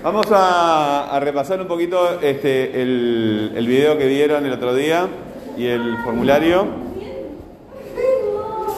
[0.00, 5.08] Vamos a, repasar un poquito este, el, video que vieron el otro día
[5.56, 6.66] y el formulario.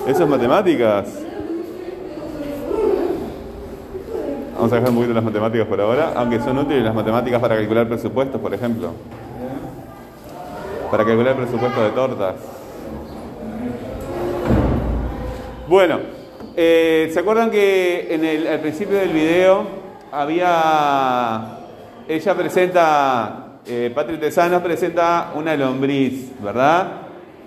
[0.07, 1.09] Eso es matemáticas.
[4.55, 7.57] Vamos a dejar un poquito las matemáticas por ahora, aunque son útiles las matemáticas para
[7.57, 8.93] calcular presupuestos, por ejemplo.
[10.91, 12.35] Para calcular el presupuesto de tortas.
[15.69, 15.99] Bueno,
[16.57, 19.80] eh, ¿se acuerdan que en el, al principio del video
[20.13, 21.59] había.
[22.09, 26.89] Ella presenta, eh, Patrick Tesanos presenta una lombriz, ¿verdad?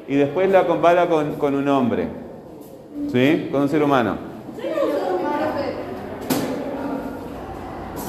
[0.07, 2.07] Y después la compara con, con un hombre,
[3.11, 3.49] ¿sí?
[3.51, 4.15] Con un ser humano.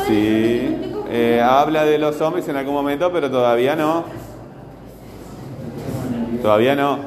[0.07, 4.05] Sí, eh, habla de los hombres en algún momento, pero todavía no.
[6.43, 6.99] Todavía no.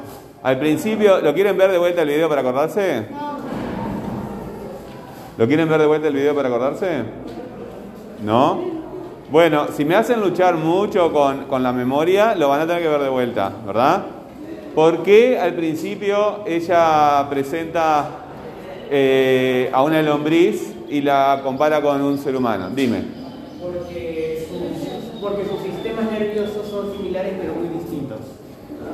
[0.42, 3.06] Al principio, ¿lo quieren ver de vuelta el video para acordarse?
[5.38, 7.04] ¿Lo quieren ver de vuelta el video para acordarse?
[8.24, 8.60] ¿No?
[9.32, 12.88] Bueno, si me hacen luchar mucho con, con la memoria, lo van a tener que
[12.90, 14.04] ver de vuelta, ¿verdad?
[14.74, 18.10] ¿Por qué al principio ella presenta
[18.90, 22.70] eh, a una lombriz y la compara con un ser humano?
[22.74, 23.02] Dime.
[23.62, 28.20] Porque, sus- porque sus sistemas nerviosos son similares pero muy distintos.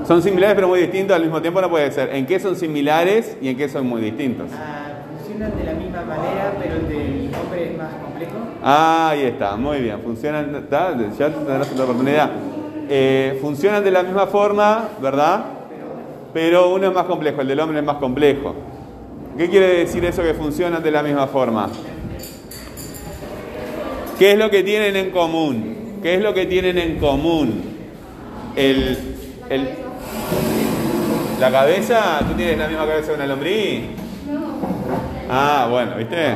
[0.08, 2.10] Son similares pero muy distintos, al mismo tiempo no puede ser.
[2.16, 4.48] ¿En qué son similares y en qué son muy distintos?
[4.54, 4.93] Ah,
[5.34, 8.32] funcionan de la misma manera, pero el del hombre es más complejo.
[8.64, 10.00] Ahí está, muy bien.
[10.04, 10.96] Funcionan, ¿está?
[11.18, 12.32] ya tendrás otra oportunidad.
[12.90, 15.46] Eh, funcionan de la misma forma, ¿verdad?
[16.34, 18.56] Pero uno es más complejo, el del hombre es más complejo.
[19.38, 21.70] ¿Qué quiere decir eso que funcionan de la misma forma?
[24.20, 26.00] ¿Qué es lo que tienen en común?
[26.02, 27.64] ¿Qué es lo que tienen en común?
[28.56, 28.98] El,
[29.50, 29.70] el-
[31.40, 33.82] la cabeza, ¿tú tienes la misma cabeza que una lombriz?
[35.36, 36.36] Ah, bueno, ¿viste?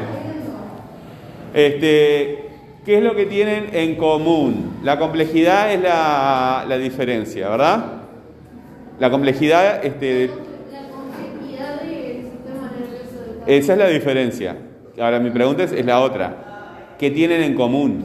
[1.54, 2.50] Este,
[2.84, 4.80] ¿Qué es lo que tienen en común?
[4.82, 7.86] La complejidad es la, la diferencia, ¿verdad?
[9.00, 10.32] La complejidad, este,
[13.46, 14.58] esa es la diferencia.
[15.00, 16.96] Ahora mi pregunta es, es la otra.
[16.98, 18.04] ¿Qué tienen en común?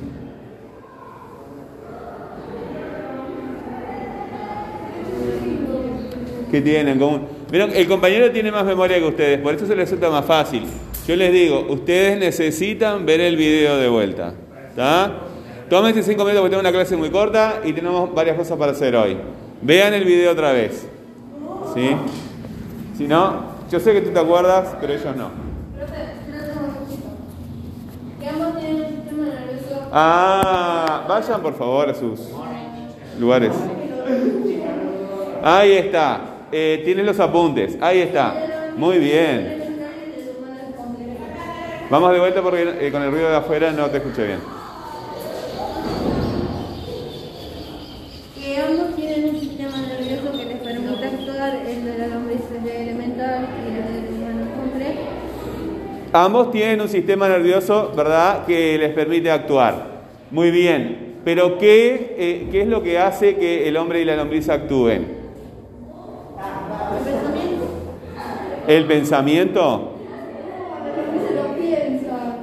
[6.50, 7.22] ¿Qué tienen en común?
[7.50, 10.65] Vieron, el compañero tiene más memoria que ustedes, por eso se les resulta más fácil.
[11.07, 14.35] Yo les digo, ustedes necesitan ver el video de vuelta.
[14.69, 15.13] ¿Está?
[15.69, 18.95] Tómense cinco minutos porque tengo una clase muy corta y tenemos varias cosas para hacer
[18.95, 19.17] hoy.
[19.63, 20.87] Vean el video otra vez.
[21.75, 21.97] ¿Sí?
[22.97, 25.31] Si no, yo sé que tú te acuerdas, pero ellos no.
[29.91, 32.21] Ah, vayan por favor a sus
[33.19, 33.53] lugares.
[35.43, 36.21] Ahí está.
[36.53, 37.77] Eh, los apuntes.
[37.81, 38.73] Ahí está.
[38.77, 39.62] Muy bien.
[41.92, 44.38] Vamos de vuelta porque eh, con el ruido de afuera no te escuché bien.
[48.34, 51.62] Que ambos tienen un sistema nervioso que les permite actuar.
[51.66, 55.00] El de la lombriz es de elemental y el del humano es complejo.
[56.14, 60.04] Ambos tienen un sistema nervioso, ¿verdad?, que les permite actuar.
[60.30, 61.16] Muy bien.
[61.26, 65.09] Pero ¿qué, eh, ¿qué es lo que hace que el hombre y la lombriz actúen?
[66.97, 67.66] El pensamiento.
[68.66, 69.91] ¿El pensamiento?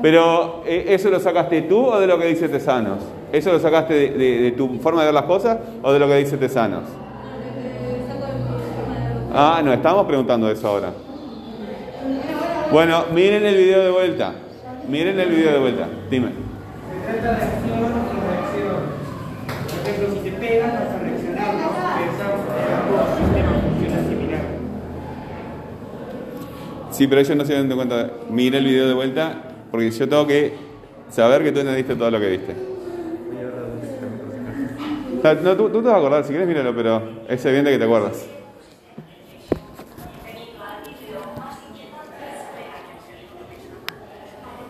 [0.01, 2.99] Pero, eh, ¿eso lo sacaste tú o de lo que dice Tesanos?
[3.33, 6.37] ¿Eso lo sacaste de, tu forma de ver las cosas o de lo que dice
[6.37, 6.83] Tesanos?
[6.85, 8.25] Sistema.
[9.33, 10.91] Ah, no, estamos preguntando eso ahora.
[12.71, 14.33] Bueno, miren el video de vuelta.
[14.87, 15.87] Miren el video de vuelta.
[16.09, 16.29] Dime.
[16.29, 17.79] Se trata de acción
[18.29, 18.99] reacción.
[19.67, 23.61] Por ejemplo, si te pegan, vas a reaccionar, no vas a pensar porque ambos sistemas
[23.63, 24.41] funcionan similar.
[26.91, 28.11] Sí, pero ellos no se dan cuenta.
[28.29, 30.69] Mira el video de vuelta porque yo tengo que
[31.07, 32.69] saber que tú entendiste todo lo que viste.
[35.21, 37.77] Ta- No, tú, tú te vas a acordar, si quieres míralo, pero es evidente que
[37.79, 38.31] te acuerdas.